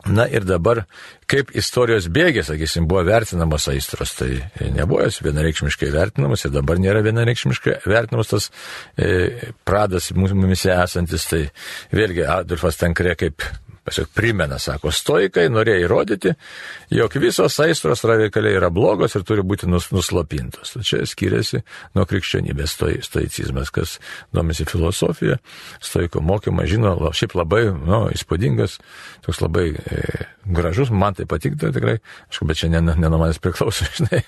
[0.04, 0.84] Na ir dabar,
[1.26, 4.28] kaip istorijos bėgė, sakysim, buvo vertinamos aistros, tai
[4.76, 8.50] nebuvo jos vienareikšmiškai vertinamos ir dabar nėra vienareikšmiškai vertinamos tas
[8.94, 11.42] e, pradas mumise esantis, tai
[11.96, 13.42] vėlgi Adolfas Tankre kaip
[13.86, 16.32] Tiesiog primena, sako, stoikai norėjo įrodyti,
[16.90, 20.74] jog visos aistros radikaliai yra blogos ir turi būti nus, nuslopintos.
[20.82, 21.62] Čia skiriasi
[21.94, 23.96] nuo krikščionybės stoi, stoicizmas, kas
[24.34, 25.38] domisi filosofija,
[25.78, 28.80] stoiko mokymą, žino, šiaip labai, nu, įspūdingas,
[29.22, 30.26] toks labai e,
[30.58, 31.96] gražus, man tai patiktų tikrai,
[32.30, 34.24] aišku, bet čia ne, ne nuo manęs priklauso, žinai,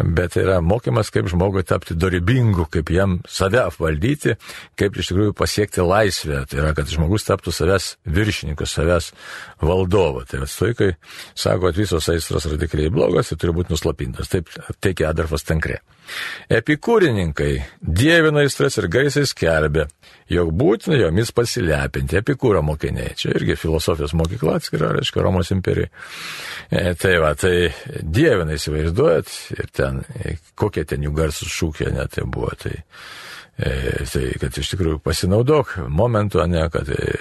[0.00, 4.38] bet tai yra mokymas, kaip žmogui tapti dorybingu, kaip jam save apvaldyti,
[4.80, 9.12] kaip iš tikrųjų pasiekti laisvę, tai yra, kad žmogus taptų savęs viršininkas, savęs
[9.62, 10.24] valdovu.
[10.28, 10.94] Tai atstoikai
[11.34, 14.30] sako, kad visos aistros radikaliai blogos ir turi būti nuslapintos.
[14.32, 15.82] Taip teikia Adolfas Tankrė.
[16.48, 19.84] Epikūrininkai dievina aistras ir gaisai skelbia,
[20.32, 22.18] jog būtina jomis pasilepinti.
[22.22, 23.12] Epikūro mokiniai.
[23.18, 25.90] Čia irgi filosofijos mokykla atskira, reiškia Romos imperija.
[26.70, 27.70] E, tai va, tai
[28.02, 32.54] dievina įsivaizduojat ir ten, e, kokie ten jų garsus šūkiai net tai buvo.
[32.60, 32.74] Tai,
[33.58, 37.16] tai kad iš tikrųjų pasinaudok momentu, ne, kad e,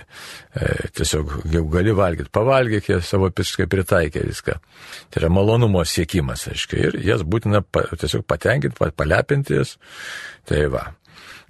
[0.54, 4.60] e, tiesiog jau gali valgyti, pavalgyk, jie savo visiškai pritaikė viską.
[5.10, 9.76] Tai yra malonumo siekimas, aiškiai, ir jas būtina pa, tiesiog patenkinti, palepinti jas.
[10.48, 10.86] Tai va.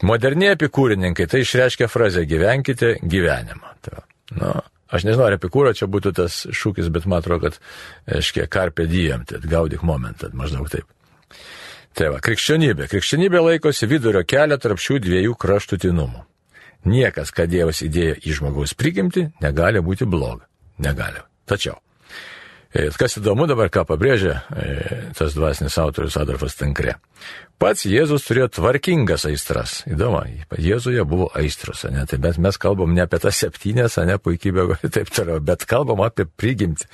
[0.07, 3.77] Moderniai epikūrininkai tai išreiškia frazę gyvenkite gyvenimą.
[3.83, 4.03] Tai,
[4.39, 4.55] nu,
[4.87, 7.57] Aš nežinau, ar epikūro čia būtų tas šūkis, bet man atrodo, kad,
[8.07, 10.87] aiškiai, karpė diem, tai gaudik momentą, maždaug taip.
[11.97, 12.85] Tai va, krikščionybė.
[12.91, 16.21] Krikščionybė laikosi vidurio kelio tarp šių dviejų kraštutinumų.
[16.87, 20.45] Niekas, kad Dievas įdėjo į žmogaus prigimti, negali būti bloga.
[20.77, 21.25] Negali.
[21.49, 21.79] Tačiau
[22.99, 24.65] kas įdomu dabar, ką pabrėžia e,
[25.17, 26.97] tas dvasinis autorius Adolfas Tankre.
[27.57, 29.79] Pats Jėzus turėjo tvarkingas aistras.
[29.89, 30.19] Įdomu,
[30.61, 32.03] Jėzuje buvo aistros, ne?
[32.05, 36.03] Tai bet mes kalbam ne apie tas septynės, ne puikybę ir taip toliau, bet kalbam
[36.05, 36.85] apie prigimtį.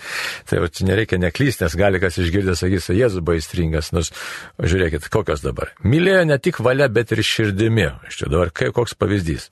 [0.48, 4.14] Tai va, čia nereikia neklysti, nes gali kas išgirdęs sakys, Jėzus buvo aistringas, nors
[4.62, 5.74] žiūrėkit, kokios dabar.
[5.84, 7.90] Mylėjo ne tik valia, bet ir širdimi.
[8.08, 9.50] Iš čia dabar kaip koks pavyzdys.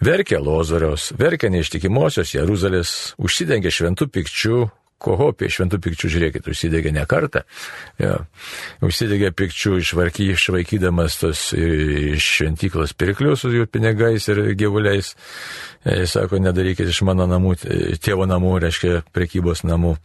[0.00, 4.60] Verkė Lozoriaus, verkė neištikimosios Jeruzalės, užsidengė šventų pikčių,
[5.00, 7.44] kohopė šventų pikčių, žiūrėkit, užsidegė ne kartą.
[8.00, 8.18] Ja.
[8.84, 15.14] Užsidegė pikčių išvarky, išvaikydamas tos iš šventyklos pirklius su jų pinigais ir gyvuliais.
[15.84, 17.56] E, jis sako, nedarykit iš mano namų,
[18.02, 19.96] tėvo namų, reiškia prekybos namų.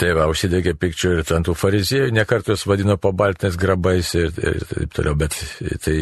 [0.00, 4.94] Tai va, užsidegė pikčių ir ant tų fariziejų, nekartus vadino pabaltinės grabais ir, ir taip
[4.96, 5.36] toliau, bet
[5.84, 5.96] tai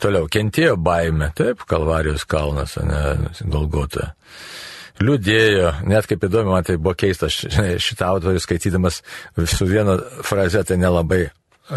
[0.00, 3.02] toliau kentėjo baime, taip, Kalvarijos kalnas, ne,
[3.44, 4.14] Golgota
[5.02, 9.02] liūdėjo, net kaip įdomu, man tai buvo keista, šitą autorių skaitydamas
[9.50, 11.26] su viena fraze, tai nelabai,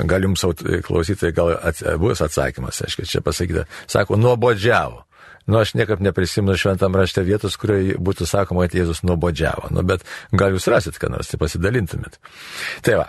[0.10, 0.46] gal jums
[0.88, 5.06] klausytojai, gal ats, bus atsakymas, aišku, čia pasakyta, sako, nuobodžiavo.
[5.50, 9.72] Nu, aš niekam neprisimenu šventam rašte vietos, kurioje būtų sakoma, kad Jėzus nuobodžiavo.
[9.74, 12.20] Nu, bet gal jūs rasit, ką nors, tai pasidalintumėt.
[12.86, 13.08] Tai va.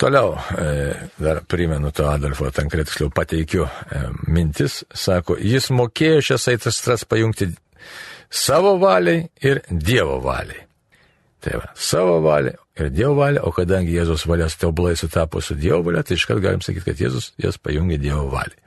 [0.00, 7.04] Toliau, e, dar primenu to Adolfo Tankretiksliau pateikiu e, mintis, sako, jis mokėjo šias aitras
[7.08, 7.50] pajungti
[8.30, 10.66] Savo valiai ir Dievo valiai.
[11.40, 15.82] Tai va, savo valiai ir Dievo valia, o kadangi Jėzus valios tobulai sutapo su Dievo
[15.86, 18.65] valia, tai iškart galim sakyti, kad Jėzus jas pajungia Dievo valiai.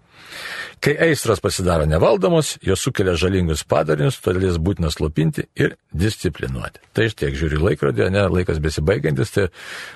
[0.79, 6.79] Kai aistros pasidaro nevaldomos, jos sukelia žalingus padarinius, todėl jas būtina slopinti ir disciplinuoti.
[6.95, 9.47] Tai iš tiek žiūri laikrodį, ne laikas besibaigiantis, tai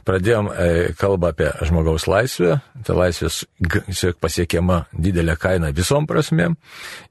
[0.07, 0.67] pradėjom e,
[0.99, 3.43] kalbą apie žmogaus laisvę, tai laisvės
[4.19, 6.57] pasiekiama didelė kaina visom prasmėm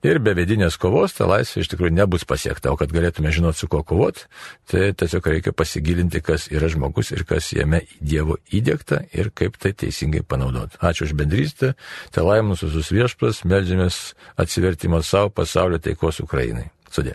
[0.05, 3.70] ir be vidinės kovos ta laisvė iš tikrųjų nebus pasiekta, o kad galėtume žinoti, su
[3.73, 4.27] kuo kovoti,
[4.70, 9.73] tai tiesiog reikia pasigilinti, kas yra žmogus ir kas jame Dievo įdėkta ir kaip tai
[9.79, 10.77] teisingai panaudoti.
[10.83, 11.73] Ačiū už bendrystę,
[12.12, 13.99] tai laiminus visus viešpas, melžiamės
[14.43, 16.71] atsivertimo savo pasaulio taikos Ukrainai.
[16.91, 17.15] Sudė.